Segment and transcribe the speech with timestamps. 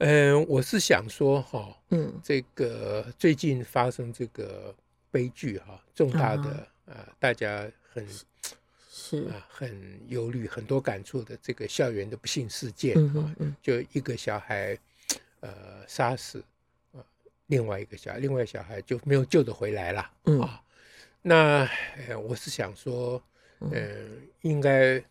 [0.00, 4.74] 嗯、呃，我是想说哈，嗯，这个最近发生这个
[5.10, 6.50] 悲剧哈，重大的
[6.86, 8.06] 啊、呃，大家很
[8.90, 14.76] 是啊、呃，很忧虑、很多感触的这个校园的不幸事件啊、嗯嗯，就一个小孩
[15.40, 16.42] 呃杀死
[16.92, 17.04] 啊，
[17.48, 20.62] 另外一个小孩，另外小孩就没有救得回来了、嗯、啊。
[21.20, 21.68] 那
[22.08, 23.22] 呃，我是想说，
[23.60, 24.06] 嗯、呃，
[24.40, 25.02] 应该。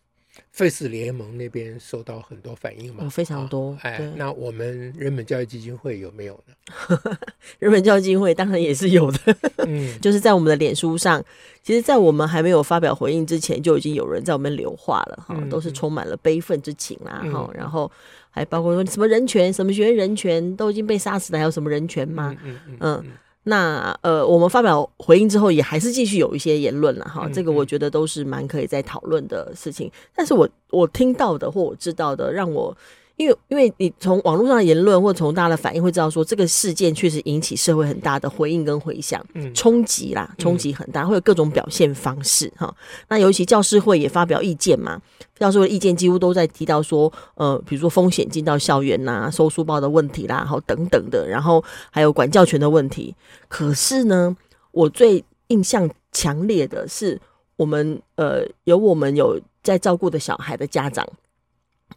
[0.52, 3.04] Face 联盟那边收到很多反应嘛？
[3.04, 3.76] 哦、非常多。
[3.82, 6.54] 哎，那我们人本教育基金会有没有呢？
[7.58, 9.18] 人本教育基金会当然也是有的。
[9.66, 11.22] 嗯， 就是在我们的脸书上，
[11.62, 17.50] 其实，在我们还没有发表回应之前，就已经有人在我们留话了哈、嗯，都是充满了悲愤之情啦哈、嗯。
[17.54, 17.90] 然后
[18.30, 22.36] 还包括说什么人权，什么学生人权都已经被杀死了，还有什么人权吗？
[22.44, 22.78] 嗯嗯。
[22.80, 23.04] 嗯
[23.44, 27.28] 那呃，我们发表回应之后，也还是继续有一些言论了哈。
[27.32, 29.90] 这个我觉得都是蛮可以再讨论的事情。
[30.14, 32.76] 但是我我听到的或我知道的，让我。
[33.20, 39.22] 因为，因为你从网络上的言论或从大家的反应会知道，说这个事件确实引起社会很大的回应跟回响，
[39.54, 42.74] 冲击啦，冲击很大，会有各种表现方式哈。
[43.10, 44.98] 那尤其教师会也发表意见嘛，
[45.38, 53.14] 教师会的意见几乎都在提到说，呃，比如说风险进到校园呐，收书包的问题啦，好等等的，然后还有管教权的问题。
[53.48, 54.34] 可是呢，
[54.70, 57.20] 我最印象强烈的是，
[57.56, 61.06] 我们呃，有我们有在照顾的小孩的家长。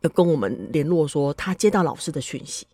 [0.02, 2.66] 就跟我们联络说，他接到老师的讯息，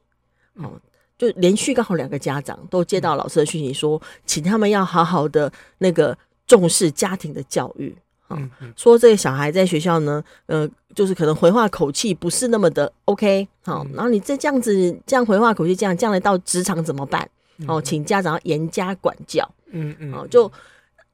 [0.56, 0.72] 哦，
[1.18, 6.18] 就连续刚好两个家长都接到老师的讯息，说请他们要好好的那个
[6.48, 7.96] 重视家庭的教育，
[8.30, 17.30] 嗯，说这个小孩在学校呢，呃，就是可能回话口气不是那么的 OK，好，然后你这这样子这样回话口气这样，将来到职场怎么办？
[17.68, 20.52] 哦，请家长要严加管教，嗯嗯，哦，就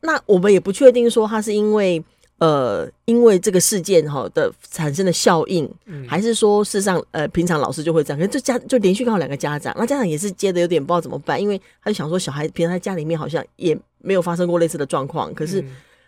[0.02, 2.04] 那我们也不确定说他是因为。
[2.46, 15.64] 呃，因为这个事件哈的产生的效应，嗯，还是说事实上，呃，平常老师就会这样，可是就家就连续刚好两个家长，那家长也是接的有点不知道怎么办，因为他就想说，小孩平常在家里面好像也没有发生过类似的状况，可是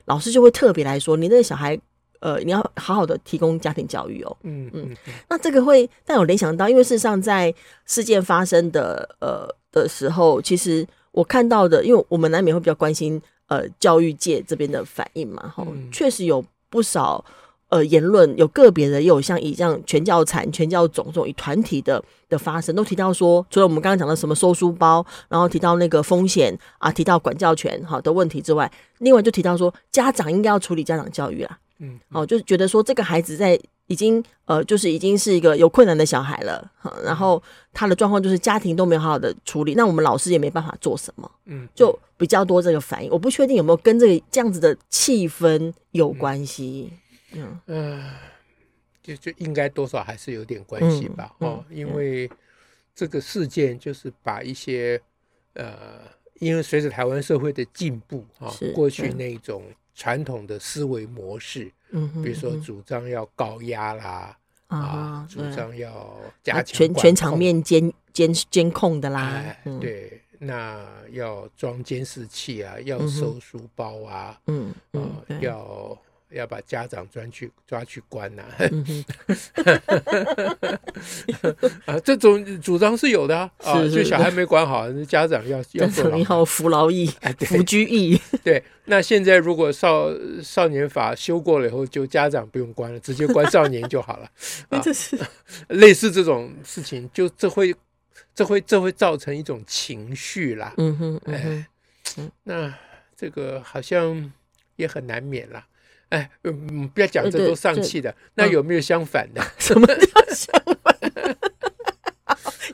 [0.06, 1.80] 老师就会特别来说，你那个小孩，
[2.20, 4.96] 呃，你要好好的提供家庭教育哦，嗯嗯，
[5.28, 7.52] 那这个会但我联想到，因为事实上在
[7.88, 13.20] 事件发生的呃的时候，其实我看到的，因为我们难免会比较关心。
[13.48, 17.24] 呃，教育界这边的反应嘛，哈、嗯，确实有不少
[17.70, 33.60] 呃言论，有个别的，也有像以这样全教产、全教总这种以团体的的发生，都提到说，除了我们刚刚讲的什么收书包，然后提到那个风险啊，提到管教权好的问题之外，另外就提到说，家长应该要处理家长教育啦，嗯，哦，就是觉得说这个孩子在。
[33.88, 36.72] 已经呃，就是已经是一个有困难的小孩了，
[37.04, 37.42] 然后
[37.74, 43.10] 他的状况就是家庭都没有好好的处理，那我们老师也没办法做什么，嗯，就比较多这个反应。
[43.10, 46.92] 我不确定有没有跟这个这样子的气氛有关系，
[47.32, 48.14] 嗯嗯、呃，
[49.02, 52.30] 就就应该多少还是有点关系吧，哦、因为
[52.94, 55.02] 这个事件就是把一些
[55.54, 56.02] 呃，
[56.40, 59.64] 因为随着台湾社会的进步啊，过去那种
[59.96, 61.72] 传统的思维模式。
[61.92, 64.38] 嗯，比如说主张要高压啦，
[64.68, 69.44] 嗯、啊，主张要加强全全场面监监监控的啦，
[69.80, 75.98] 对，那要装监视器啊，要收书包啊，嗯嗯，啊、嗯要。
[76.30, 78.44] 要把家长抓去抓去关呐、
[81.86, 83.50] 啊这种主张是有的啊，
[83.88, 88.20] 就小孩没管好，家长要 要做牢，要服劳役，哎，服拘役。
[88.44, 90.10] 对，那现在如果少
[90.44, 94.30] 少年法修过了以后，就家长不用关了，直接关少年就好了。
[94.70, 95.18] 啊，这是
[95.70, 97.74] 类似这种事情，就这会
[98.36, 100.74] 这会这会造成一种情绪啦。
[100.78, 101.66] 嗯哼，嗯哼，
[102.18, 102.74] 哎，那
[103.16, 104.30] 这个好像
[104.76, 105.66] 也很难免啦。
[106.10, 109.42] 哎，嗯，不要讲这都丧气的，那有没有相反的？
[109.58, 111.36] 什么叫相反的？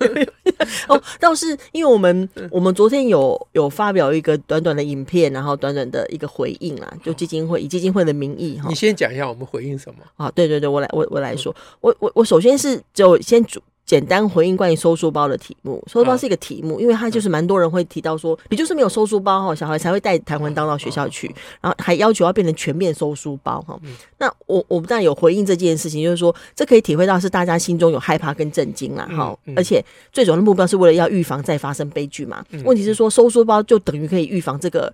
[0.01, 0.27] 有没有？
[0.87, 8.67] 哦，倒是因为我们我们昨天有有发表一个短短的影片，然后短短的一个回应啦，就基金会以基金会的名义哈。
[8.69, 10.31] 你先讲一下我们回应什么啊？
[10.31, 15.83] 对对对，我来我我来说，我我我首先是就先主简单回应关于收书包的题目。
[15.87, 21.27] 收书包是一个题目，因为它就是蛮多人会提到说，你就是没有收书包哈，小孩才会带弹簧刀到学校去，
[21.59, 23.77] 然后还要求要变成全面收书包哈。
[24.17, 29.83] 那我我不但有回应这件事情，就是说这可以体会到是大家心中有害怕跟震惊啦哈，而且
[30.13, 32.43] 最主要的目标是为了要预防再发生悲剧嘛。
[32.63, 34.93] 问题是说收书包就等于可以预防这个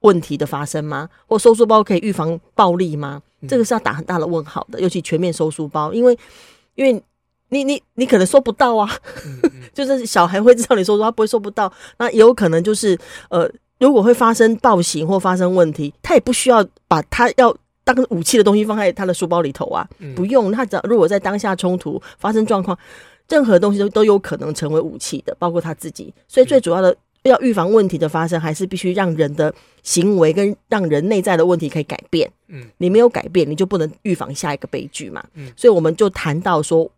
[0.00, 1.08] 问题的发生吗？
[1.26, 3.22] 或收书包可以预防暴力吗？
[3.48, 6.16] 这个是要打很大的问号的，尤其全面收书包，因为
[6.74, 7.02] 因为。
[7.50, 8.90] 你你你可能收不到啊，
[9.24, 11.72] 嗯嗯就是小孩会知道你收书包，他不会收不到。
[11.98, 12.98] 那也有可能就是
[13.30, 20.50] 呃，如果会发生暴行或发生问题，他也不需要把他要当武器的东西放在他的书包里头啊，嗯、不用。
[20.50, 22.76] 他只要如果在当下冲突发生状况，
[23.28, 26.12] 任何东西都都有可能成为武器的，包括他自己。
[26.28, 26.96] 所以最主要的。
[27.22, 29.52] 要预防问题的发生，还是必须让人的
[29.82, 32.30] 行为跟让人内在的问题可以改变。
[32.46, 35.24] 嗯，你没有改变，你就不能预防下一个悲剧嘛。
[35.34, 36.88] 嗯，所以我们就谈到说，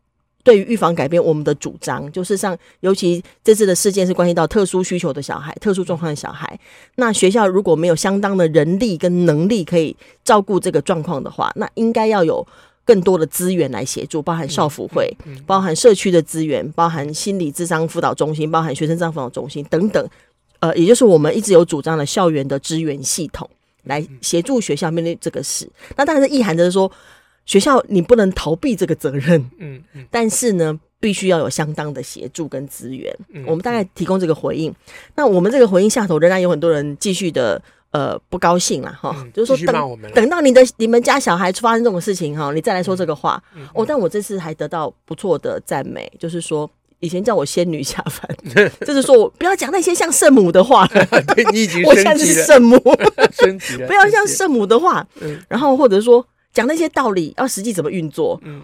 [0.43, 6.58] 对于预防改变，我们的主张就是像，尤其这次的事件是关系到特殊需求的小孩、特殊状况的小孩，
[6.96, 12.46] 那学校如果没有相当的人力跟能力可以照顾这个状况的话，那应该要有。
[12.88, 15.14] 更多的资源来协助，包含少辅会，
[15.46, 20.08] 包含社区的资源，包含心理智商辅导中心，包含学生咨商辅导中心等等。
[20.61, 23.46] 呃，也就是我们一直有主张的校园的资源系统，
[23.82, 25.69] 来协助学校面对这个事。
[25.96, 26.90] 那当然是意涵着说，
[27.49, 33.12] 学校你不能逃避这个责任，嗯嗯，但是呢，必须要有相当的协助跟资源。
[33.47, 34.73] 我们大概提供这个回应。
[35.17, 37.61] 那我们这个回应下头仍然有很多人继续的。
[37.91, 43.43] 呃，不高兴了哈，嗯、就是说等等到你的你们家小孩发生这种事情哈，你再来说这个话、
[43.73, 43.83] 哦。
[43.89, 48.29] 但我这次还得到不错的赞美，就是说以前叫我仙女下凡，
[48.87, 51.06] 就是说我不要讲那些像圣母的话了。
[51.35, 52.79] 对，你已经我现在是圣母，
[53.89, 55.05] 不要像圣母的话。
[55.23, 58.41] 嗯、然后或者说讲那些道理要实际怎么运作。
[58.45, 58.62] 嗯，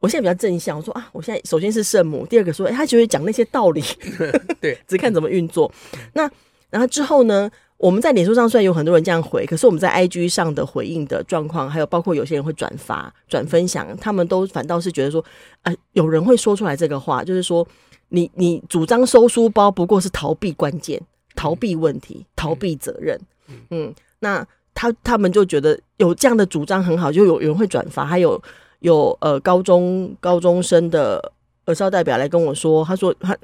[0.00, 3.82] 我现在比较正向，我说啊，我现在首先是圣母，第二个说，哎，他觉得讲那些道理，
[4.60, 5.72] 对，只看怎么运作。
[5.94, 6.30] 嗯、那
[6.70, 7.50] 然后之后呢？
[7.78, 15.24] 我们在脸书上虽然有很多人这样回，可是我们在 IG 上的回应的状况，还有包括有些人会转发、转分享，他们都反倒是觉得说，
[15.62, 17.64] 呃，有人会说出来这个话，就是说，
[18.08, 21.00] 你你主张收书包不过是逃避关键、
[21.36, 23.16] 逃避问题、逃避责任，
[23.70, 24.44] 嗯，那
[24.78, 28.40] 他他们就觉得有这样的主张很好，就有有人会转发，还有
[28.78, 31.32] 有呃高中高中生的
[31.64, 33.36] 儿少代表来跟我说，他说他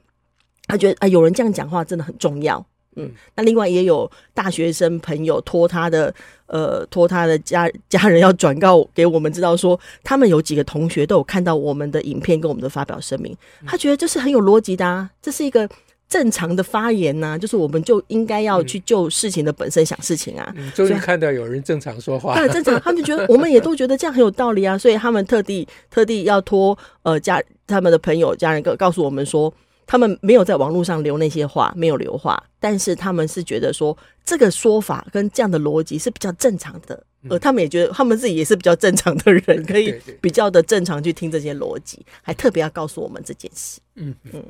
[0.68, 2.64] 他觉得啊、呃，有人这样讲话真的很重要。
[2.96, 6.14] 嗯，那另外也有大学生朋友托他的
[6.46, 13.36] 呃托他的家家人要转告给我们知道说，他们有几个同学都有看到我们的影片跟我们的发表声明，
[13.66, 15.68] 他觉得这是很有逻辑的啊，这是一个
[16.14, 20.54] 正常的发言呢、啊，就是我们就应该要去就事情的本身想事情啊。
[20.72, 29.52] 终于看到有人正常说话，对，正常，他们觉得 我们也都觉得这样很有道理啊，所以他们特地特地要托呃家他们的朋友家人告告诉我们说。
[29.86, 33.94] 他们没有在网络上留那些话，没有留话，但是他们是觉得说
[34.24, 43.78] 这个说法跟这样的逻辑是比较正常的，嗯、而他们也觉得他们自己也是比较正常的人，可以比较的正常去听这些逻辑，还特别要告诉我们这件事。
[43.96, 44.42] 嗯嗯，嗯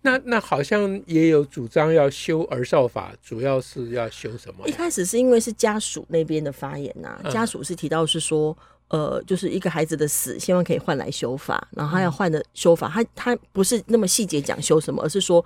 [0.00, 4.66] 那那好像也有主张要修儿少法，主要是要修什么？
[4.68, 8.56] 一开始是因为是家属那边的发言呐、家属是提到是说。
[8.88, 15.42] 呃，就是一个孩子的死，希望可以换来修法，然后他要换的修法，他他不是那么细节讲修什么，而是说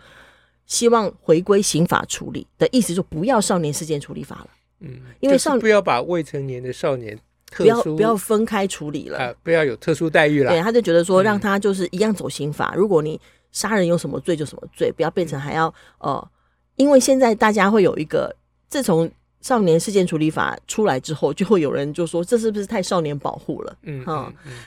[0.66, 4.48] 希望回归刑法处理的意思，就不要少年事件处理法了。
[4.80, 7.16] 嗯，因为少不要把未成年的少年
[7.48, 10.50] 特殊不要不要分开处理了，呃，不要有特殊待遇了。
[10.50, 12.72] 对，他就觉得说，让他就是一样走刑法。
[12.74, 13.20] 嗯，如果你
[13.52, 16.30] 杀人有什么罪就什么罪，不要变成还要呃，
[16.76, 18.34] 因为现在大家会有一个
[18.68, 19.10] 自从。
[19.42, 23.76] 少年事件处理法出来之后，就会有人就说，这是不是太少年保护了？
[23.82, 24.04] 嗯，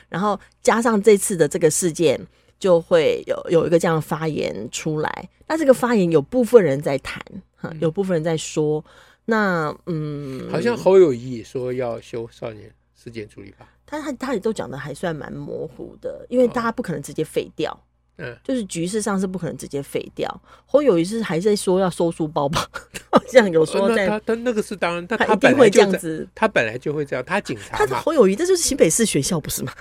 [0.08, 2.18] 然后加上这次的这个事件，
[2.58, 5.28] 就会有有一个这样的发言出来。
[5.46, 7.22] 那这个发言有部分人在谈，
[7.56, 8.82] 哈，有部分人在说。
[9.26, 17.78] 那嗯，好像侯友宜也说要修少年事件处理法，他他他也都讲的还算蛮模糊的，因为大家不可能直接废掉。
[18.20, 20.40] 嗯，就是局势上是不可能直接废掉。
[20.66, 22.66] 侯友谊是还在说要收书包吧？
[23.10, 27.24] 好像有说在，他他那个是当然，他他一定会这样子，他本来就会这样。
[27.24, 29.72] 他警察，他侯友谊这就是新北市学校不是吗？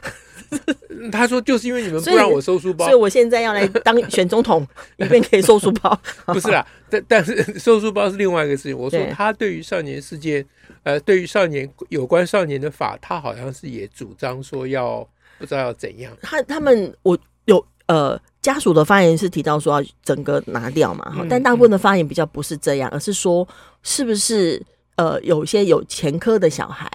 [1.12, 4.68] 他说就是因为你们不让我收书包，所以我现在要来当选总统，
[4.98, 6.02] 以便可以收书包。
[6.26, 8.76] 不是啦，但但是收书包是另外一个事情。
[8.76, 10.44] 我说他对于少年事件，
[10.82, 16.12] 呃，对于少年有关少年的法，他好像是也主张说要不知道要怎样。
[16.24, 17.16] 他他们我
[17.46, 18.20] 有呃。
[18.42, 23.48] 家属的发言是提到说要整个拿掉嘛，哈，但大部分的发言比较不是这样，而是说
[23.84, 24.62] 是不是
[24.96, 26.90] 呃有些有前科的小孩，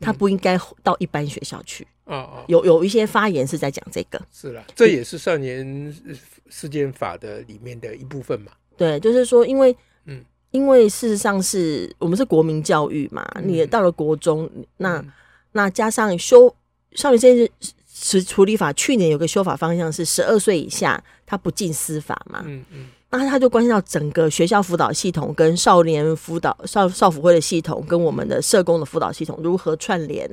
[0.00, 1.86] 他不应该到一般学校去。
[2.04, 4.20] 啊啊，有有一些发言是在讲这个。
[4.30, 5.90] 是了，这也是少年
[6.50, 8.52] 事件法的里面的一部分嘛。
[8.76, 9.74] 对，就是说，因为
[10.04, 15.02] 嗯，因为事实上是我们是国民教育嘛，你到了国中，那
[15.52, 16.54] 那加上修
[16.92, 17.50] 少年事件
[18.24, 22.42] 处理法，去年有个修法方向是十二岁以下他不进司法嘛。
[22.44, 22.86] 嗯嗯。
[23.10, 30.28] 那他就关系到整个学校辅导系统跟少年辅导少少辅会的系统跟我们的社工的辅导系统如何串联，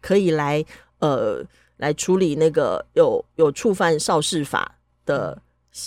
[0.00, 0.64] 可以来
[0.98, 1.40] 呃
[1.76, 5.40] 来处理那个有有触犯少事法的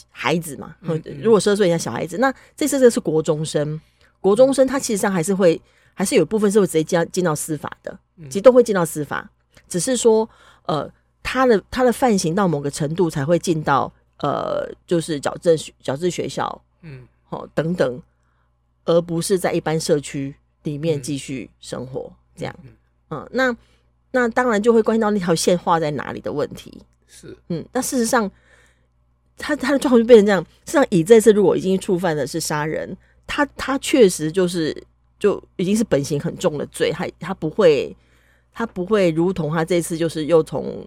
[0.10, 0.74] 孩子嘛？
[1.22, 3.78] 如果十二岁以下小孩子，那这次这是国中生，
[4.22, 5.62] 国中生他其实上还是会
[5.94, 8.00] 还是有部分是会直接进进到司法的，
[8.30, 9.30] 其实都会进到司法，
[9.68, 10.30] 只是说
[10.68, 10.90] 呃
[11.24, 13.92] 他的他的犯行到某个程度才会进到。
[14.22, 18.02] 呃，就是矫正学、矫正学校，嗯，好、哦，等等，
[18.84, 22.56] 而不是在一般社区里面继续生活、嗯、这样，
[23.12, 23.56] 嗯，那
[24.12, 28.30] 那当然就会关系到那条线画在哪里的问题，是，嗯，那事实上，
[29.38, 30.44] 他他的状况就变成这样。
[30.66, 32.94] 事实上，以这次如果已经触犯的是杀人，
[33.26, 34.76] 他他确实就是
[35.18, 37.96] 就已经是本刑很重的罪，他他不会
[38.52, 40.86] 他不会如同他这次就是又从。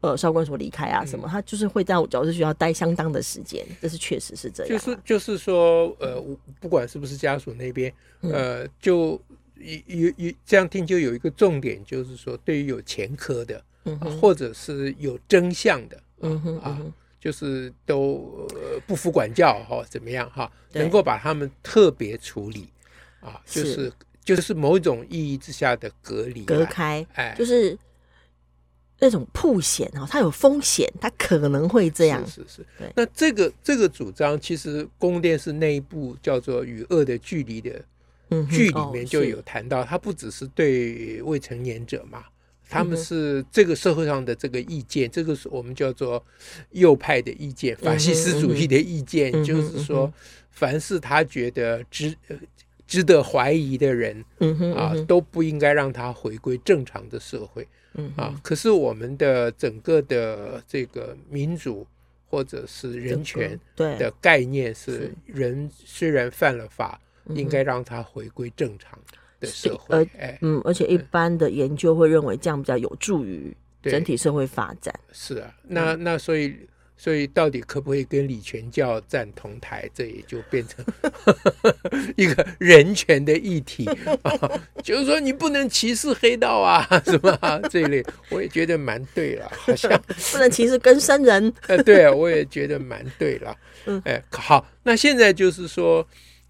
[0.00, 1.26] 呃，少管所离开啊，什么？
[1.28, 4.78] 他就是会在我矫正学校待相当的时间，这是确实是这样。
[4.78, 6.22] 就是就是说，呃，
[6.60, 9.20] 不管是不是家属那边，呃，就
[9.56, 13.60] 有有这样听，就有一个重点，就是说，对于有前科的，
[14.20, 16.80] 或者是有真相的，嗯哼啊，
[17.20, 18.46] 就是都
[18.86, 22.68] 不服管教哈，怎么样哈，能够把他们特别处理
[23.18, 23.92] 啊，就是
[24.24, 27.76] 就是某一种意义之下的隔离隔开，哎，就是。
[29.00, 32.26] 那种曝险啊，它有风险，它可能会这样。
[32.26, 32.66] 是是是。
[32.78, 37.80] 对那这个这个主张，其实公共电视那一部叫做《与恶的距离》的
[38.50, 42.24] 剧里面就有谈到，它不只是对未成年者嘛，
[42.68, 46.22] 他们是这个社会上的这个意见，这个是我们叫做
[46.72, 50.12] 右派的意见，法西斯主义的意见，就是说，
[50.50, 52.14] 凡是他觉得值
[52.86, 54.24] 值得怀疑的人，
[54.76, 57.66] 啊，都不应该让他回归正常的社会。
[57.98, 61.86] 嗯啊，可是我们的整个的这个民主
[62.30, 66.98] 或者是人权的概念是，人虽然犯了法，
[67.34, 68.98] 应该让他回归正常
[69.40, 70.08] 的社会。
[70.18, 74.94] 哎，嗯，而且一般的研究会认为这样比较有助于整体社会发展。
[75.12, 76.56] 是啊，那那所以。
[77.00, 79.88] 所以，到底可不可以跟李全教站同台？
[79.94, 80.84] 这也就变成
[82.16, 83.88] 一个人权的议题
[84.22, 84.60] 啊。
[84.82, 89.48] 就是说，你不能歧视黑道啊， 什么啊这一类，我也觉得蛮对了。
[89.54, 89.90] 好像
[90.32, 91.54] 不能歧视跟生人。
[91.68, 93.56] 呃，对啊，我也觉得蛮对了。
[94.04, 96.04] 哎，好，那现在就是说，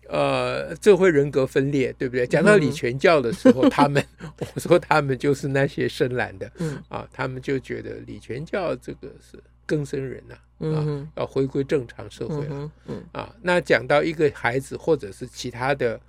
[0.09, 2.27] 呃，这会人格分裂，对不对？
[2.27, 4.03] 讲到李全教的时候，他们
[4.55, 9.39] 我说他们就是那些深蓝的，嗯啊，他们就觉得李全教这个是。
[9.69, 10.35] 更生人呐，
[10.75, 10.81] 啊，
[11.15, 12.73] 要回归正常社会了，
[13.13, 16.01] 啊，那讲到一个孩子或者是其他的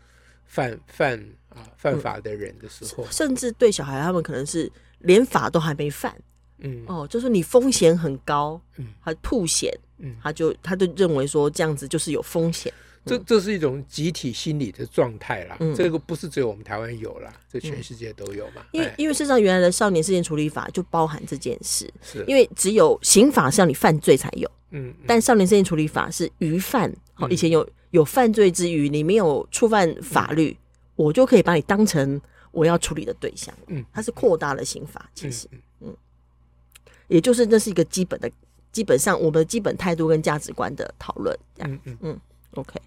[0.45, 6.15] 犯犯啊犯法的人的时候，甚至对小孩，他们可能是连法都还没犯，
[6.59, 12.73] 嗯，哦，就是你风险很高，嗯，他吐险，嗯，他就他就认为说这样子就是有风险。
[13.05, 18.63] 这这是一种集体心理的状态啦，嗯、这个不是只有我们台湾有啦，这全世界都有嘛。
[18.71, 22.23] 因为因为事实上，原来的少年事件处理法就包含这件事，是。
[22.27, 30.57] 因为只有刑法是让你犯罪才有，嗯，但少年事件处理法是虞犯，好、嗯，以前有有犯罪之余，你没有触犯法律，嗯、
[30.95, 35.97] 我就可以把你当成我要处理的对象，嗯，它是扩大了刑法，其实，嗯，嗯，
[37.07, 38.29] 也就是那是一个基本的，
[38.71, 41.97] 基本上我们的基本态度跟价值观的讨论，这样，嗯嗯。
[42.01, 42.79] 嗯，OK。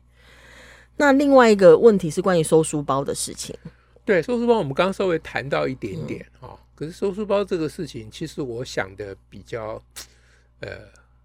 [0.96, 3.56] 那另外一个问题是关于收书包的事情。
[4.04, 9.82] 对，收书包我们刚刚稍微谈到一点点啊，嗯、可是收书包这个事情，其实我想的比较，
[10.60, 10.80] 呃，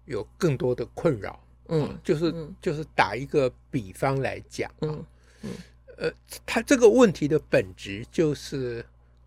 [0.06, 1.38] 有更多的困扰。
[1.68, 5.04] 嗯，就是就是打一个比方来讲啊，嗯，
[5.42, 5.50] 嗯
[5.98, 6.10] 呃，
[6.46, 8.84] 它这个问题的本质就是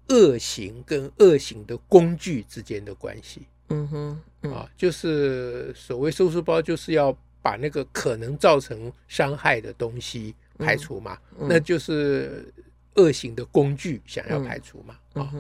[0.09, 3.43] 恶行跟恶行的工具之间的关系。
[3.69, 7.15] 嗯哼，嗯啊，就是所谓收书包，就是要。
[7.41, 12.53] 把那个可能造成伤害的东西排除嘛，那就是
[12.95, 14.95] 恶行的工具，想要排除嘛。
[15.13, 15.33] 啊、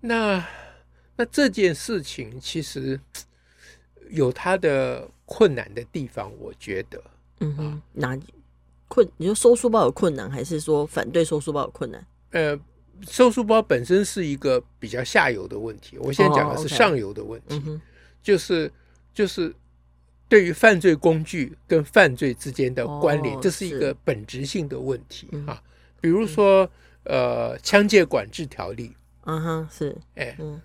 [0.00, 0.46] 那
[1.16, 3.00] 那这件事情其实
[4.10, 7.02] 有它的困难的地方，我觉得。
[7.40, 8.16] 嗯哼，哪
[8.86, 9.08] 困？
[9.16, 12.06] 你说收书包有困难，还是说反对收书包有困难？
[12.30, 12.58] 呃，
[13.02, 17.80] 收书包本身是一个比较下游的问题，我现在讲的是上游的问题，
[18.22, 18.72] 就是
[19.12, 19.52] 就是。
[20.28, 25.62] 对于犯罪工具跟犯罪之间的关联，这是一个本质性的问题啊。
[26.00, 26.70] 比如说，
[27.04, 28.94] 呃，枪械管制条例
[29.24, 30.60] 嗯哼，是，哎，嗯，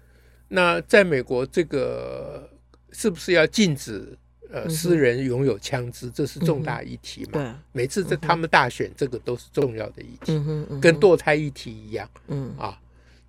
[0.50, 2.50] 那在美国，这个
[2.92, 4.18] 是不是要禁止
[4.52, 6.10] 呃私人拥有枪支？
[6.12, 7.32] 这是重大议题嘛？
[7.34, 10.34] 对，每次在他们大选，这个都是重要的议题，
[10.82, 12.10] 跟堕胎议题一样。
[12.28, 12.80] 嗯啊，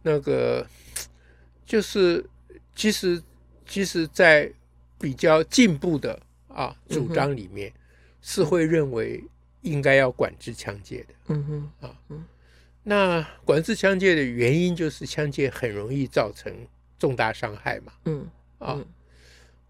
[0.03, 0.67] 那个
[1.65, 2.25] 就是
[2.77, 3.23] 其实
[3.67, 4.53] 其实，在
[5.05, 6.19] 比较进步的
[6.49, 7.71] 啊主张里面，
[8.23, 9.23] 是会认为
[9.61, 11.15] 应该要管制枪械的。
[11.29, 11.87] 嗯哼。
[11.87, 12.25] 啊，嗯。
[12.83, 16.51] 那管制枪械的原因就是枪械很容易造成
[16.99, 18.27] 重大伤害嘛，嗯
[18.59, 18.79] 啊，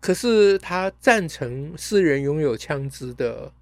[0.00, 3.52] 可是他赞成私人拥有枪支的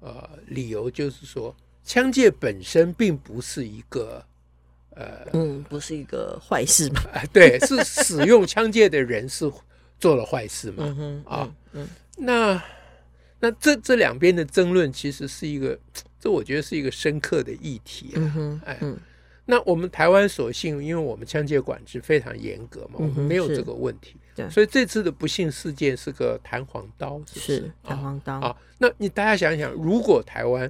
[0.00, 4.24] 呃理由就是说，枪械本身并不是一个
[4.90, 9.50] 呃嗯不是一个坏事嘛，啊对，是使用枪械的人是
[9.98, 11.54] 做了坏事嘛，嗯啊。
[11.72, 12.62] 嗯，那
[13.40, 15.78] 那这这两边的争论其实是一个。
[16.20, 18.60] 这我觉得是一个深刻的议题啊！
[18.66, 18.80] 哎，
[19.44, 24.16] 那我们台湾所幸，因为我们枪械管制非常严格嘛，我们没有这个问题，
[24.50, 28.34] 所以这次的不幸事件是个弹簧刀，是弹簧刀。
[28.40, 28.56] 啊。
[28.78, 30.68] 那你大家想想，如果台湾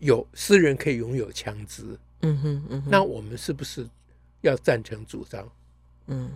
[0.00, 3.88] 有私人可以拥有枪支，嗯哼嗯，那我们是不是
[4.40, 5.48] 要赞成主张？
[6.08, 6.28] 嗯，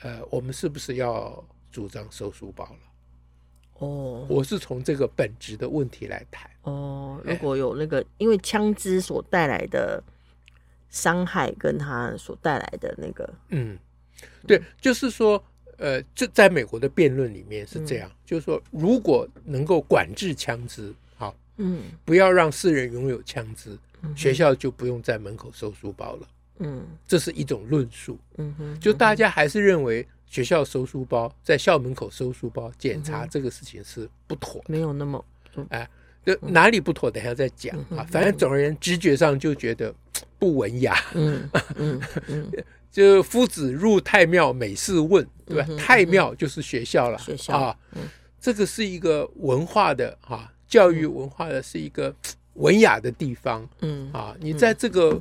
[0.00, 2.78] 呃，我们是不是要主张收书包了？
[3.74, 6.50] 哦，我是从这个本质的问题来谈。
[6.62, 10.02] 哦，如果有那个，因为枪支所带来的
[10.90, 13.78] 伤害，跟他所带来的那个，嗯，
[14.46, 15.42] 对，就是说，
[15.78, 23.78] 呃，就在美国的辩论里面是这样，就是说，如果能够管制枪支，好，嗯，不要让私人拥有枪支，
[24.14, 26.28] 学校就不用在门口收书包了。
[26.58, 28.18] 嗯，这是一种论述。
[28.36, 30.06] 嗯哼，就大家还是认为。
[30.30, 35.22] 学校收书包，在校门口收书包检查这个事情是不妥的，没有那么
[35.70, 35.86] 哎，
[36.24, 38.06] 就哪里不妥，等一下再讲啊。
[38.08, 39.92] 反正总而言之，直觉上就觉得
[40.38, 40.96] 不文雅。
[41.14, 42.48] 嗯 嗯嗯，
[42.92, 45.68] 就夫子入太庙，每事问，对吧？
[45.76, 47.76] 太庙就是学校了，学校啊。
[48.40, 52.14] 这个是一个文化的哈，教育文化的是一个
[52.54, 53.68] 文雅的地方。
[53.80, 55.20] 嗯啊，你在这个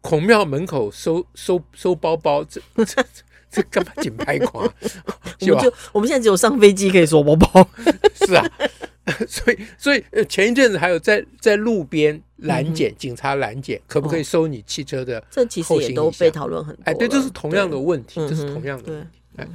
[0.00, 3.04] 孔庙门口收收收包包，这这。
[3.50, 4.64] 这干嘛紧拍狂？
[5.40, 7.68] 我们就我们现在只有上飞机可以说包包，
[8.26, 8.44] 是啊，
[9.28, 15.22] 所以所以前一阵子还有在在路边拦检，警察拦检可不可以收你汽车的？
[15.30, 16.82] 这其实也都被讨论很多。
[16.84, 19.08] 哎，对，这是同样的问题，这是同样的问题。
[19.36, 19.48] 哎，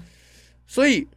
[0.65, 1.07] 所以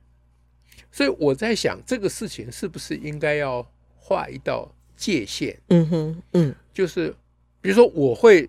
[0.90, 5.58] 所以我在想，这个事情是不是应该要画一道界限？
[5.68, 7.14] 嗯哼，嗯，就是
[7.60, 8.48] 比如说，我会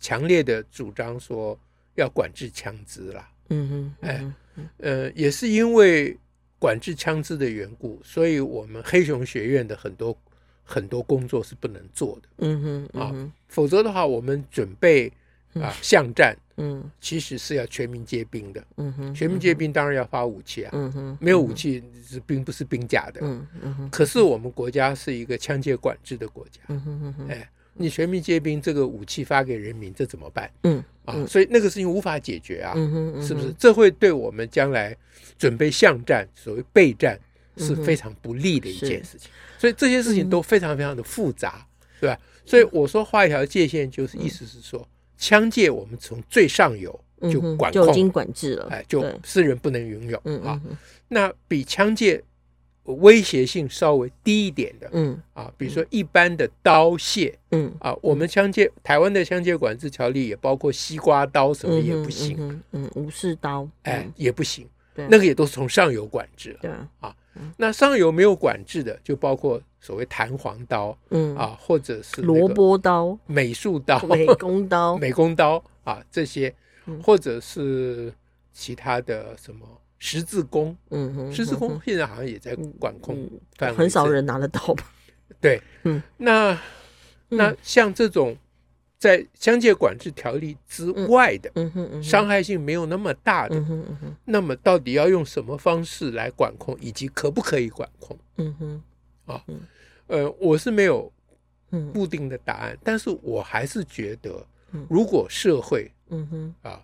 [0.00, 1.58] 强烈的主张说
[1.94, 3.28] 要管制枪支啦。
[3.48, 3.68] 嗯
[4.00, 4.32] 哼，哎，
[4.78, 6.16] 呃，也是因为
[6.58, 10.16] 管制枪支的缘故，所以我们黑熊学院的很多
[10.64, 12.28] 很多工作是不能做的。
[12.38, 15.12] 嗯哼，啊，否则的话，我们准备
[15.54, 18.64] 啊巷战，嗯，其实是要全民皆兵的。
[18.76, 20.70] 嗯哼，全民皆兵当然要发武器啊。
[20.74, 23.20] 嗯哼，没有武器是兵不是兵甲的。
[23.22, 26.60] 嗯嗯，可是我们国家是一个枪械管制的国家。
[26.68, 27.48] 嗯哼哼，哎。
[27.78, 30.50] 你全民皆兵，这个武器发给人民，这怎么办？
[30.62, 32.74] 嗯啊，所以那个事情无法解决啊，
[33.22, 33.54] 是不是？
[33.58, 34.96] 这会对我们将来
[35.38, 37.18] 准备巷战，所谓备战
[37.56, 39.30] 是非常不利的一件事情。
[39.58, 41.66] 所以这些事情都非常非常的复杂，
[42.00, 42.18] 对吧？
[42.44, 44.86] 所以我说画一条界限，就是意思是说，
[45.16, 46.98] 枪械我们从最上游
[47.30, 50.60] 就管控，就已经管制了，哎，就私人不能拥有啊。
[51.08, 52.20] 那比枪械。
[52.86, 55.20] 威胁性稍微低一点的，嗯。
[55.34, 57.72] 啊，比如说一般的刀械，嗯。
[57.80, 66.70] 啊，我们枪械台湾的枪械管制条例也包括西瓜刀什么也不行，嗯，武士刀，哎也不行，那个也都是从上游管制，对
[67.00, 67.14] 啊，
[67.56, 71.36] 那上游没有管制的，就包括所谓弹簧刀，嗯。
[71.36, 76.54] 啊，或者是萝卜刀、美术刀、美工刀、 美工刀啊这些，
[77.02, 78.12] 或者是
[78.52, 79.66] 其他的什么。
[80.08, 83.28] 十字弓，嗯哼，十字弓现在好像也在管控，
[83.76, 84.84] 很少人拿得到吧？
[85.40, 86.56] 对，嗯，那
[87.28, 88.36] 那像这种
[88.98, 93.66] 在枪械管制条例之外的，嗯哼，伤害性没有那么大的，嗯
[94.00, 98.16] 哼，那么到底要用什么方式来管控，以及可不可以管控？
[98.36, 98.82] 嗯哼，
[99.24, 99.44] 啊，
[100.06, 101.12] 呃，我是没有
[101.92, 104.46] 固定的答案，但是我还是觉得，
[104.88, 106.80] 如果社会，嗯哼，啊。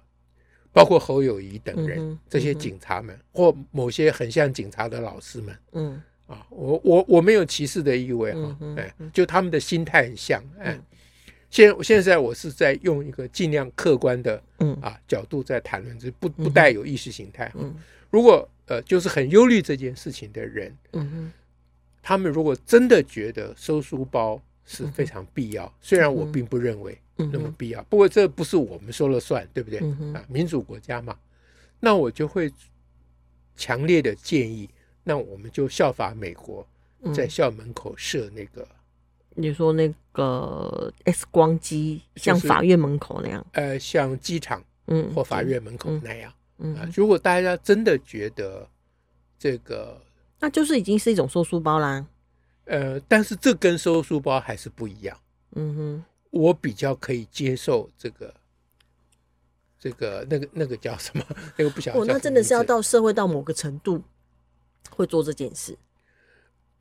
[0.72, 6.02] 包括侯友谊等人，嗯、这些警察们，嗯、或某些很像警察的老师们，嗯。
[6.26, 10.80] 啊，我我我没有歧视的意味哈，嗯、哎，就他们的心态很像，哎，
[11.50, 14.72] 现现在我是在用一个尽量客观的，嗯。
[14.80, 17.74] 啊角度在谈论，这不不带有意识形态，嗯，
[18.08, 21.30] 如果呃就是很忧虑这件事情的人，嗯
[22.00, 25.72] 他们如果真的觉得收书包是非常必要。
[25.80, 29.78] 虽然我并不认为那么必要，不过这不是我们说了算，对不对？
[30.12, 31.16] 啊，民主国家嘛，
[31.80, 32.52] 那我就会
[33.56, 34.68] 强烈的建议，
[35.04, 36.66] 那我们就效法美国，
[37.14, 38.66] 在校门口设那个。
[39.34, 43.46] 你说那个 X 光机，像法院门口那样？
[43.52, 46.32] 呃，像机场，嗯，或法院门口那样。
[46.58, 48.68] 嗯，如果大家真的觉得
[49.38, 50.00] 这个，
[50.38, 52.06] 那就是已经是一种收书包啦。
[52.64, 55.18] 呃，但是这跟收书包还是不一样。
[55.54, 58.34] 嗯哼，我比较可以接受这个，
[59.78, 61.24] 这个那个那个叫什么？
[61.58, 62.00] 那个不晓得。
[62.00, 64.02] 哦，那真的是要到社会到某个程度，
[64.90, 65.76] 会做这件事。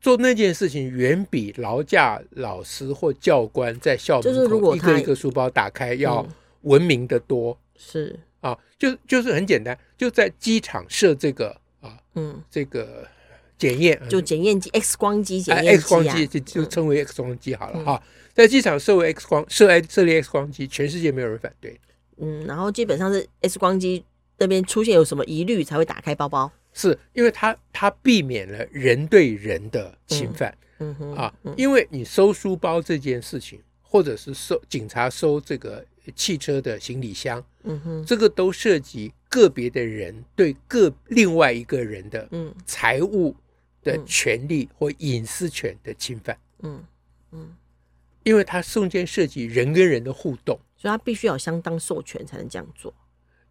[0.00, 6.26] 做那件事情远比劳驾老师或教官在校门口一个一个书包打开要
[6.62, 7.56] 文明的多。
[7.76, 13.06] 是啊，就就是很简单，就在机场设这个啊，嗯，这个
[13.58, 21.78] 检验就检验机 X 光机检验机 X 光机就就称为 X 光机好了哈，在机场设为 X 光设设设立 X 光机，全世界没有人反对。
[22.18, 24.04] 嗯，然后基本上是 X 光机
[24.38, 26.50] 那边出现有什么疑虑才会打开包包。
[26.74, 30.94] 是因为它它避免了人对人的侵犯，嗯。
[30.94, 35.84] 哼啊，因为你收书包这件事情，或者是收警察收这个
[36.16, 42.54] 汽车的行李箱，嗯哼，这个都涉及个别的人对个另外一个人的嗯。
[42.64, 43.36] 财物
[43.82, 46.84] 的权利或隐私权的侵犯，嗯
[47.32, 47.56] 嗯，
[48.22, 52.94] 因为它中间涉及人跟人的互动，所以他必须要相当授权才能这样做。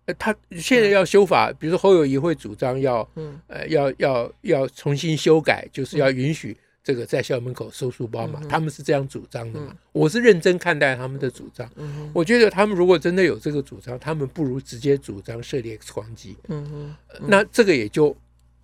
[0.05, 9.67] 呃他现在要修法，比如说侯友谊会主张要，嗯，呃，要要要重新修改，就是要允许这个在校门口收书包嘛，嗯、他们是这样主张的嘛。
[9.69, 11.69] 嗯、我是认真看待他们的主张。
[11.75, 12.11] 嗯、哼。
[12.15, 16.35] 我觉得他们如果真的有这个主张，他们不如直接主张设立 X 光机。
[16.47, 18.15] 嗯哼，嗯那这个也就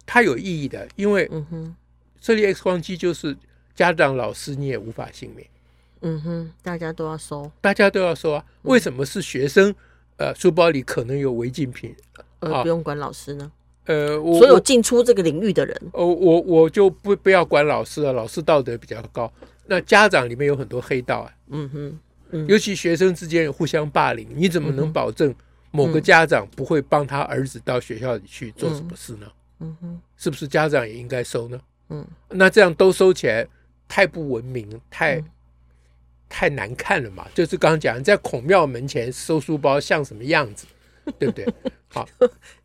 [0.07, 1.29] 它有意义的，因为
[2.19, 3.37] 设立 X 光机就是
[3.75, 5.47] 家长、老师你也无法幸免。
[6.01, 8.43] 嗯哼，大家都要收，大家都要收啊。
[8.63, 9.75] 为什么是学生？
[10.17, 11.95] 呃，书包里可能有违禁品，
[12.39, 13.51] 呃，不用管老师呢。
[13.85, 19.31] 呃，我所有进出这个领域的人，哦，我我就不不要管老师了，老师道德比较高。
[19.67, 21.99] 那家长里面有很多黑道啊，嗯哼，
[22.31, 25.33] 嗯尤其学生之间互相霸凌，你怎么能保证
[25.69, 29.19] 某个家长不会帮他儿子到学校里去做什么事呢？
[29.23, 31.59] 嗯哼，是不是家长也应该收呢？
[31.89, 33.47] 嗯，那这样都收起来，
[33.87, 35.23] 太不文明，太。
[36.29, 40.67] 太难看了嘛，就是刚刚讲在孔庙门前收书包像什么样子，
[41.17, 41.47] 对不对？
[41.87, 42.05] 好，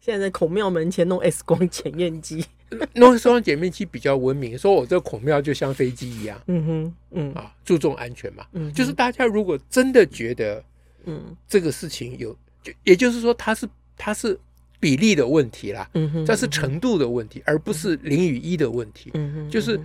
[0.01, 2.45] 现在在孔庙门前弄 X 光检验机，
[2.95, 4.59] 弄 X 光检验机比较文明。
[4.59, 7.33] 说我这孔庙就像飞机一样，嗯哼，嗯。
[7.35, 10.65] 啊，注重安全嘛，嗯，就是大家如果真的觉得，
[11.05, 14.37] 嗯，这个事情有，就也就是说，它是它是
[14.83, 19.81] 比例的问题啦，嗯哼，它是程度的问题，而不是零与一的问题，嗯哼，就是。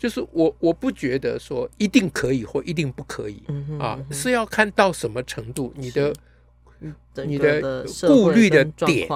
[0.00, 6.14] 就是我我不觉得说一定可以或一定不可以嗯哼啊，是要看到什么程度，你的
[7.26, 9.06] 你的顾虑的点，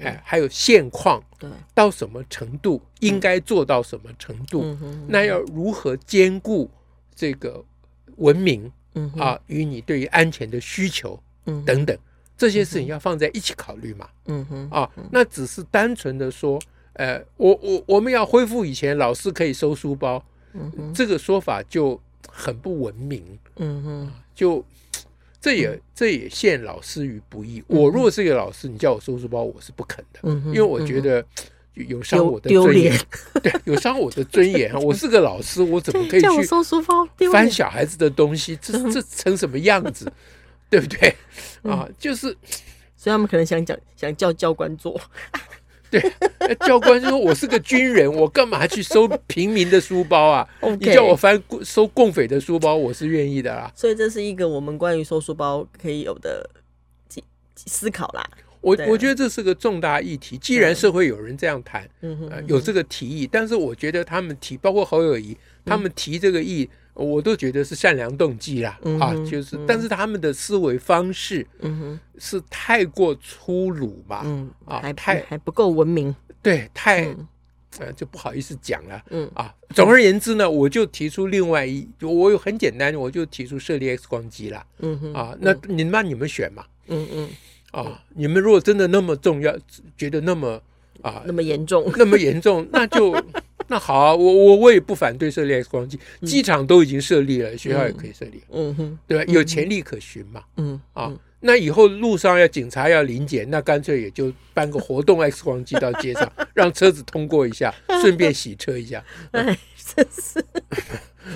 [0.00, 4.76] 哎，还有现况，对，到什么程度应该做到什么程度，
[5.08, 6.70] 那要如何兼顾
[7.14, 7.64] 这个
[8.16, 8.70] 文明
[9.16, 11.18] 啊与你对于安全的需求
[11.64, 11.96] 等等
[12.36, 16.60] 这些事情要放在一起考虑嘛，嗯哼啊，那只是单纯的说，
[16.94, 20.22] 呃，我我我们要恢复以前老师可以收书包。
[20.94, 23.20] 这个说法就很不文明，
[23.56, 24.64] 嗯哼，就
[25.40, 27.60] 这也这也陷老师于不义。
[27.66, 31.24] 我若是一个老师，你叫我收书包，我是不肯的，因为我觉得
[31.74, 32.96] 有伤我的尊严，
[33.42, 34.72] 对，有伤我的尊严。
[34.80, 38.56] 我是个老师，我怎么可以去收书包翻小孩子的东西？
[38.62, 40.06] 这这成什么样子？
[40.74, 41.14] 对不对？
[41.70, 42.36] 啊，就是，
[42.96, 45.00] 所以他们可能想讲，想叫教官做。
[45.88, 46.02] 对，
[46.66, 50.48] 教官就说：“我是个军人，我干嘛去收平民的书包啊
[50.80, 56.50] 你叫我翻收共匪的书包，我是愿意的啦。”所以这是一个我们关于收书包可以有的
[57.54, 58.28] 思考啦。
[58.60, 60.36] 我我觉得这是个重大议题。
[60.38, 66.68] 既然社会有人这样谈，嗯、呃，有这个提议，但是我觉得他们提，包括侯友宜，他们提这个议。
[66.68, 74.24] 嗯我都觉得是善良动机啦，啊，就是，但是他们的思维方式，嗯是太过粗鲁嘛，
[74.64, 77.04] 啊，还太还不够文明，对，太，
[77.80, 79.28] 呃，就不好意思讲了，嗯。
[79.34, 87.28] 啊，总而言之呢，我就提出另外一，我有很简单，我就提出设立 X 光机啦，嗯哼啊，那你们你们选嘛，嗯嗯，
[87.72, 89.52] 啊，你们如果真的那么重要，
[89.98, 90.62] 觉得那么
[91.02, 93.12] 啊那么严重，那么严重，那就。
[93.74, 99.24] 那好啊，我我我也不反对设立 X 光机，机场都已经设立了，学校也可以设立，嗯哼，对吧？
[99.32, 109.04] 有潜力可循嘛，嗯啊，那以后路上要警察要临检，那干脆也就搬个活动 X 光机到街上，让车子通过一下， 顺便洗车一下。
[109.32, 109.58] 哎，
[109.96, 110.44] 真是。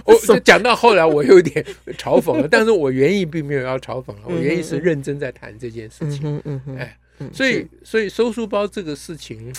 [0.05, 1.64] 我讲到后来，我有点
[1.96, 6.20] 嘲讽了， 但是我原意并没有要嘲讽了，我原意是认真在谈这件事情。
[6.22, 6.77] 嗯嗯嗯。
[6.77, 6.96] 哎，
[7.33, 9.53] 所以所以收书包这个事情，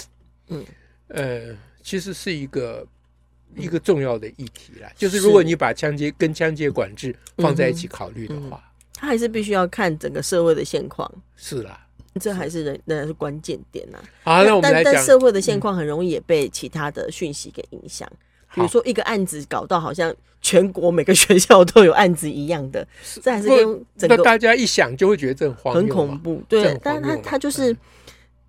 [0.47, 0.63] 嗯
[1.09, 2.85] 呃，其实是一个
[3.55, 4.89] 一个重要的议题啦。
[4.95, 8.63] 就是如果你把枪械跟枪械管制放在一起考虑的话。
[9.01, 11.87] 他还是必须要看整个社会的现况，是啦，
[12.19, 13.97] 这还是人，那是关键点呐。
[14.25, 18.05] 好，那我们来，但但社会的现况很容易也被其他的讯息给影响，
[18.53, 22.85] 比如说一个案子搞到好像全国每个学校都有案子一样的，
[23.21, 26.43] 这还是跟整个大家一想就会觉得这很很恐怖。
[26.49, 27.73] 对，但是他他就是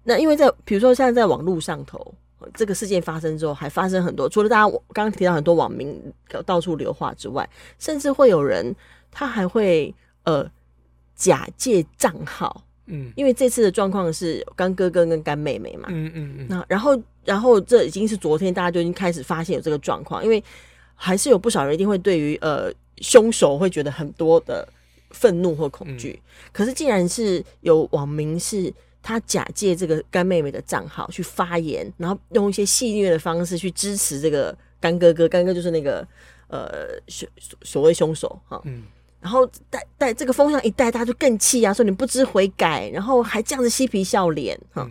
[0.02, 2.12] 那因为在比如说像在网络上头，
[2.54, 6.00] 这个事件发生之后，还发生很多，除了大家刚刚提到很多网民
[6.44, 7.48] 到处留话之外，
[7.78, 8.74] 甚至会有人
[9.10, 9.94] 他还会。
[10.24, 10.46] 呃，
[11.16, 20.44] 假借账号，嗯，因为这次的状况是干哥哥跟干妹妹嘛，嗯嗯嗯，那然后然后这已经是昨天大家就已经开始发现有这个状况，因为
[20.94, 24.68] 还是有不少人一定会对于呃凶手会觉得很多的
[25.08, 28.72] 愤怒或恐惧，嗯、可是既然是有网民是
[29.02, 36.06] 他假借这个干妹妹的账号去发言，然后用一些戏谑的方式去支持这个干哥哥，干哥就是那个
[36.48, 37.28] 呃所
[37.62, 38.84] 所谓凶手哈，嗯。
[39.20, 44.82] 然后带带这个风向一带，大家就更气啊，说你不知悔改，然后还这样子嬉皮笑脸哈。
[44.82, 44.90] 嗯、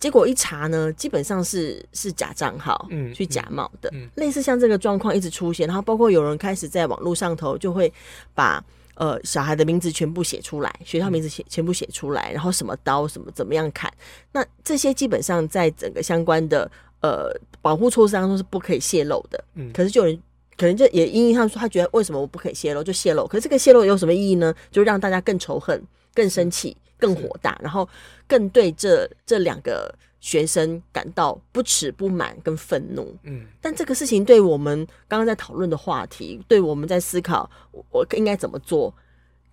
[0.00, 3.88] 结果一查呢，基本上是是假账号，嗯，去假冒的。
[3.92, 7.92] 嗯嗯、类似像这个状况一直出现，然后包括有人开始在网络上头就会
[8.34, 8.60] 把
[8.94, 13.92] 呃小孩的名字全部写出来，学校名字写全部写出来，然后什么刀什么怎么样砍，
[14.32, 17.30] 那这些基本上在整个相关的呃
[17.60, 19.44] 保护措施当中是不可以泄露的。
[19.54, 20.22] 嗯，可是就有人。
[20.56, 24.54] 可能就也因为他说他觉得为什么我不可以泄露就泄露，可是这个泄露有什么意义呢？
[24.70, 25.82] 就让大家更仇恨、
[26.14, 27.88] 更生气、更火大，然后
[28.28, 29.92] 更对这这两个
[30.24, 33.14] 学生感到不耻、不满跟愤怒。
[33.24, 37.50] 嗯，但这个事情对我们刚刚在讨论的话题，对我们在思考
[37.90, 38.94] 我应该怎么做，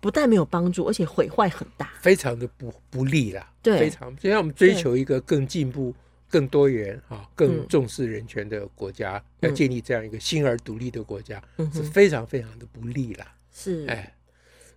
[0.00, 3.52] 不但没有帮助，而且毁坏很大，非常的不不利啦。
[3.62, 5.94] 对，非常，就像我们追求一个更进步。
[6.32, 13.26] 更多元啊，更重视人权的国家，嗯、要建立这样一个新而独立的国家，嗯、是非常非常的不利了。
[13.52, 14.14] 是，哎，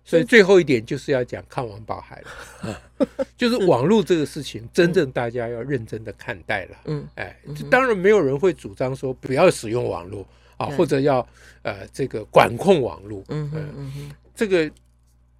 [0.06, 2.22] 所以最后一点就是要讲抗王保海
[2.62, 2.82] 了，
[3.36, 6.76] 就是网络这个事情，真正大家要认真的看待了。
[6.86, 7.36] 嗯，哎，
[7.70, 11.28] 当然没有人会主张说不要使用网络啊，或者要
[11.62, 13.22] 呃这个管控网络。
[13.28, 14.70] 嗯嗯嗯，这个。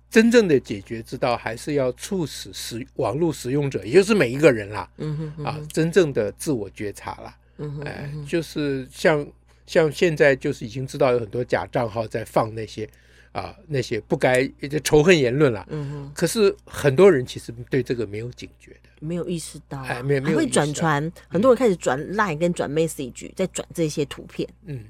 [0.09, 9.27] 真正的解决之道，还是要促使使网络使用者，也就是每一个人啦，嗯哼，嗯哼啊，真正的自我觉察啦，嗯哼，哎，就是像
[9.67, 12.89] 像现在就是已经知道有很多假账号在放那些
[13.37, 24.85] 啊那些不该就仇恨言论了，嗯哼，可是很多人其实对这个没有警觉的，没有意识到，哎，没有没有会转传，很多人开始转 Line 跟转 Message，在转这些图片，嗯，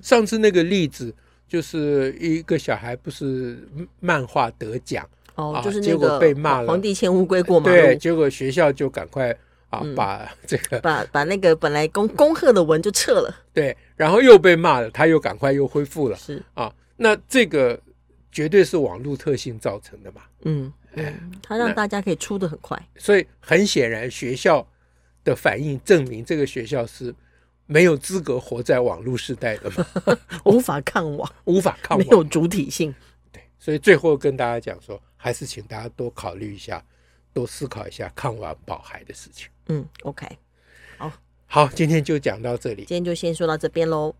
[0.00, 1.14] 上次那个例子。
[1.48, 3.68] 就是一个小孩不是
[4.00, 9.36] 漫画得奖哦，就是结果被骂了，皇帝牵乌龟过马路，对，结果学校就赶快
[9.68, 16.42] 啊把 这个把把那个本来恭恭贺的文就撤了，对，然后又被骂了，他又赶快又恢复了，是。
[16.54, 17.78] 啊，那这个
[18.32, 24.66] 绝对是网络特性造成的嘛，嗯，嗯，它让大家可以出的很快，所以很显然学校
[25.22, 27.14] 的反应证明这个学校是。
[27.66, 29.86] 没有资格活在网络时代的嘛，
[30.44, 32.94] 无法抗网，无法抗网，没有主体性。
[33.30, 36.84] 对，所以最后跟大家讲说，还是请大家多考虑一下，
[37.32, 39.48] 多思考一下抗网保孩的事情。
[39.68, 40.26] 嗯，OK，
[40.98, 41.10] 好，
[41.46, 44.14] 好，今天就讲到这里，今天就先说到这边喽，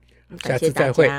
[0.45, 1.11] 下次再会。